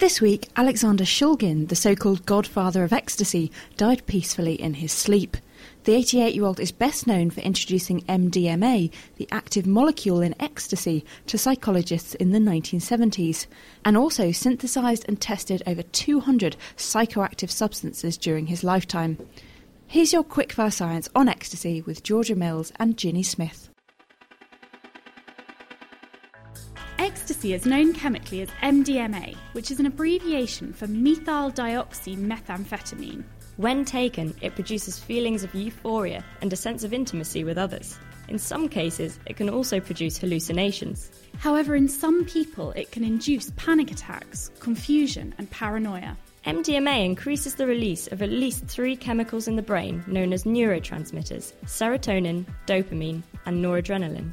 This 0.00 0.18
week, 0.18 0.48
Alexander 0.56 1.04
Shulgin, 1.04 1.68
the 1.68 1.76
so 1.76 1.94
called 1.94 2.24
godfather 2.24 2.84
of 2.84 2.92
ecstasy, 2.94 3.52
died 3.76 4.06
peacefully 4.06 4.54
in 4.54 4.72
his 4.72 4.92
sleep. 4.92 5.36
The 5.84 5.92
88 5.92 6.34
year 6.34 6.44
old 6.46 6.58
is 6.58 6.72
best 6.72 7.06
known 7.06 7.28
for 7.28 7.42
introducing 7.42 8.00
MDMA, 8.04 8.90
the 9.16 9.28
active 9.30 9.66
molecule 9.66 10.22
in 10.22 10.34
ecstasy, 10.40 11.04
to 11.26 11.36
psychologists 11.36 12.14
in 12.14 12.30
the 12.30 12.38
1970s, 12.38 13.46
and 13.84 13.94
also 13.94 14.32
synthesized 14.32 15.04
and 15.06 15.20
tested 15.20 15.62
over 15.66 15.82
200 15.82 16.56
psychoactive 16.78 17.50
substances 17.50 18.16
during 18.16 18.46
his 18.46 18.64
lifetime. 18.64 19.18
Here's 19.86 20.14
your 20.14 20.24
quickfire 20.24 20.72
science 20.72 21.10
on 21.14 21.28
ecstasy 21.28 21.82
with 21.82 22.02
Georgia 22.02 22.34
Mills 22.34 22.72
and 22.76 22.96
Ginny 22.96 23.22
Smith. 23.22 23.69
Ecstasy 27.10 27.52
is 27.54 27.66
known 27.66 27.92
chemically 27.92 28.40
as 28.40 28.48
MDMA, 28.62 29.34
which 29.50 29.72
is 29.72 29.80
an 29.80 29.86
abbreviation 29.86 30.72
for 30.72 30.86
methylenedioxymethamphetamine. 30.86 33.24
When 33.56 33.84
taken, 33.84 34.32
it 34.40 34.54
produces 34.54 35.00
feelings 35.00 35.42
of 35.42 35.52
euphoria 35.52 36.24
and 36.40 36.52
a 36.52 36.56
sense 36.56 36.84
of 36.84 36.92
intimacy 36.92 37.42
with 37.42 37.58
others. 37.58 37.98
In 38.28 38.38
some 38.38 38.68
cases, 38.68 39.18
it 39.26 39.36
can 39.36 39.50
also 39.50 39.80
produce 39.80 40.18
hallucinations. 40.18 41.10
However, 41.38 41.74
in 41.74 41.88
some 41.88 42.26
people, 42.26 42.70
it 42.72 42.92
can 42.92 43.02
induce 43.02 43.50
panic 43.56 43.90
attacks, 43.90 44.52
confusion, 44.60 45.34
and 45.36 45.50
paranoia. 45.50 46.16
MDMA 46.46 47.04
increases 47.04 47.56
the 47.56 47.66
release 47.66 48.06
of 48.06 48.22
at 48.22 48.30
least 48.30 48.66
three 48.66 48.94
chemicals 48.94 49.48
in 49.48 49.56
the 49.56 49.62
brain 49.62 50.04
known 50.06 50.32
as 50.32 50.44
neurotransmitters 50.44 51.54
serotonin, 51.64 52.46
dopamine, 52.68 53.24
and 53.46 53.64
noradrenaline. 53.64 54.32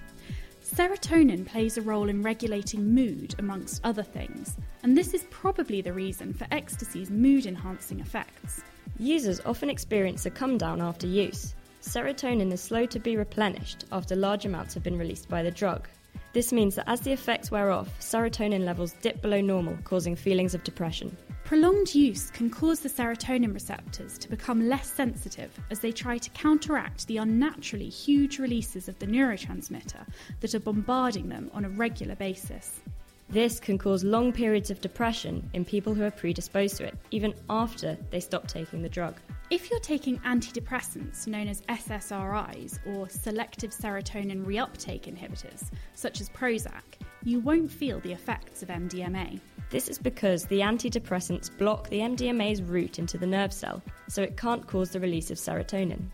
Serotonin 0.67 1.45
plays 1.45 1.77
a 1.77 1.81
role 1.81 2.09
in 2.09 2.21
regulating 2.21 2.94
mood, 2.94 3.34
amongst 3.39 3.80
other 3.85 4.03
things, 4.03 4.58
and 4.84 4.98
this 4.98 5.13
is 5.13 5.23
probably 5.30 5.81
the 5.81 5.94
reason 5.94 6.34
for 6.34 6.45
ecstasy's 6.52 7.09
mood 7.09 7.45
enhancing 7.45 8.02
effects. 8.02 8.63
Users 8.99 9.39
often 9.45 9.69
experience 9.69 10.25
a 10.25 10.30
come 10.30 10.58
down 10.58 10.81
after 10.81 11.08
use. 11.08 11.55
Serotonin 11.81 12.52
is 12.52 12.61
slow 12.61 12.86
to 12.86 13.00
be 13.00 13.16
replenished 13.16 13.86
after 13.94 14.16
large 14.16 14.45
amounts 14.45 14.73
have 14.73 14.83
been 14.83 15.00
released 15.00 15.30
by 15.30 15.42
the 15.42 15.52
drug. 15.52 15.88
This 16.33 16.53
means 16.53 16.75
that 16.75 16.88
as 16.88 17.02
the 17.02 17.11
effects 17.11 17.50
wear 17.50 17.72
off, 17.72 17.89
serotonin 18.00 18.63
levels 18.63 18.94
dip 19.02 19.22
below 19.22 19.41
normal, 19.41 19.77
causing 19.83 20.16
feelings 20.16 20.53
of 20.53 20.64
depression. 20.64 21.16
Prolonged 21.45 21.95
use 21.95 22.30
can 22.30 22.49
cause 22.49 22.81
the 22.81 22.89
serotonin 22.89 23.53
receptors 23.53 24.17
to 24.17 24.30
become 24.30 24.67
less 24.67 24.91
sensitive 24.91 25.58
as 25.72 25.80
they 25.80 25.91
try 25.91 26.17
to 26.17 26.30
counteract 26.31 27.08
the 27.08 27.17
unnaturally 27.17 27.89
huge 27.89 28.38
releases 28.38 28.89
of 28.89 28.99
the 28.99 29.08
neurotransmitter 29.08 30.05
that 30.41 30.53
are 30.53 30.59
bombarding 30.59 31.30
them 31.30 31.49
on 31.53 31.64
a 31.64 31.69
regular 31.69 32.16
basis. 32.16 32.81
This 33.30 33.59
can 33.59 33.77
cause 33.77 34.03
long 34.03 34.31
periods 34.31 34.69
of 34.71 34.81
depression 34.81 35.49
in 35.53 35.66
people 35.66 35.94
who 35.94 36.03
are 36.03 36.11
predisposed 36.11 36.77
to 36.77 36.86
it, 36.86 36.97
even 37.11 37.33
after 37.49 37.97
they 38.09 38.19
stop 38.19 38.47
taking 38.47 38.81
the 38.81 38.89
drug. 38.89 39.16
If 39.50 39.72
you're 39.72 39.80
taking 39.80 40.20
antidepressants 40.20 41.26
known 41.26 41.48
as 41.48 41.62
SSRIs 41.70 42.80
or 42.86 43.08
selective 43.08 43.72
serotonin 43.72 44.44
reuptake 44.44 45.04
inhibitors, 45.04 45.72
such 45.94 46.20
as 46.20 46.28
Prozac, 46.28 46.81
you 47.23 47.39
won't 47.39 47.72
feel 47.72 48.02
the 48.02 48.12
effects 48.12 48.62
of 48.62 48.67
MDMA. 48.67 49.39
This 49.70 49.88
is 49.88 50.00
because 50.00 50.44
the 50.44 50.59
antidepressants 50.59 51.58
block 51.58 51.88
the 51.88 52.00
MDMA's 52.00 52.62
route 52.62 53.00
into 53.00 53.17
the 53.17 53.26
nerve 53.26 53.54
cell, 53.54 53.81
so 54.09 54.22
it 54.22 54.36
can't 54.36 54.67
cause 54.67 54.89
the 54.89 55.00
release 55.00 55.31
of 55.31 55.38
serotonin. 55.38 56.08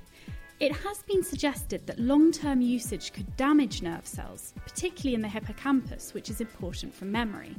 It 0.60 0.76
has 0.76 1.02
been 1.02 1.24
suggested 1.24 1.88
that 1.88 1.98
long 1.98 2.32
term 2.32 2.62
usage 2.62 3.14
could 3.14 3.36
damage 3.36 3.82
nerve 3.82 4.06
cells, 4.06 4.54
particularly 4.64 5.16
in 5.16 5.22
the 5.22 5.28
hippocampus, 5.28 6.14
which 6.14 6.30
is 6.30 6.40
important 6.40 6.94
for 6.94 7.06
memory. 7.06 7.56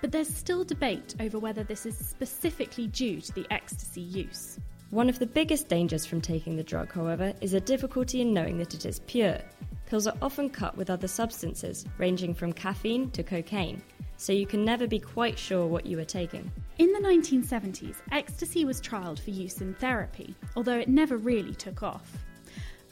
But 0.00 0.12
there's 0.12 0.34
still 0.34 0.64
debate 0.64 1.14
over 1.20 1.38
whether 1.38 1.62
this 1.62 1.84
is 1.84 1.98
specifically 1.98 2.86
due 2.86 3.20
to 3.20 3.32
the 3.34 3.46
ecstasy 3.50 4.00
use. 4.00 4.58
One 4.90 5.08
of 5.08 5.20
the 5.20 5.26
biggest 5.26 5.68
dangers 5.68 6.04
from 6.04 6.20
taking 6.20 6.56
the 6.56 6.64
drug, 6.64 6.92
however, 6.92 7.32
is 7.40 7.54
a 7.54 7.60
difficulty 7.60 8.22
in 8.22 8.34
knowing 8.34 8.58
that 8.58 8.74
it 8.74 8.84
is 8.84 8.98
pure. 9.06 9.38
Pills 9.86 10.08
are 10.08 10.16
often 10.20 10.50
cut 10.50 10.76
with 10.76 10.90
other 10.90 11.06
substances, 11.06 11.84
ranging 11.96 12.34
from 12.34 12.52
caffeine 12.52 13.08
to 13.12 13.22
cocaine, 13.22 13.80
so 14.16 14.32
you 14.32 14.48
can 14.48 14.64
never 14.64 14.88
be 14.88 14.98
quite 14.98 15.38
sure 15.38 15.68
what 15.68 15.86
you 15.86 15.96
are 16.00 16.04
taking. 16.04 16.50
In 16.78 16.92
the 16.92 16.98
1970s, 16.98 17.98
ecstasy 18.10 18.64
was 18.64 18.80
trialled 18.80 19.20
for 19.20 19.30
use 19.30 19.60
in 19.60 19.74
therapy, 19.74 20.34
although 20.56 20.80
it 20.80 20.88
never 20.88 21.18
really 21.18 21.54
took 21.54 21.84
off. 21.84 22.10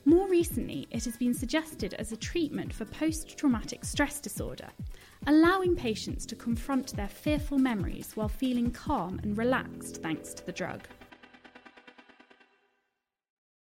More 0.05 0.29
recently, 0.29 0.87
it 0.93 1.05
has 1.05 1.17
been 1.17 1.35
suggested 1.35 1.95
as 1.95 2.13
a 2.13 2.17
treatment 2.17 2.73
for 2.73 2.85
post 2.85 3.37
traumatic 3.37 3.85
stress 3.85 4.21
disorder, 4.21 4.69
allowing 5.27 5.75
patients 5.75 6.27
to 6.27 6.37
confront 6.37 6.95
their 6.95 7.09
fearful 7.09 7.59
memories 7.59 8.13
while 8.15 8.29
feeling 8.29 8.71
calm 8.71 9.19
and 9.25 9.37
relaxed 9.37 10.01
thanks 10.01 10.33
to 10.35 10.47
the 10.47 10.53
drug. 10.53 10.87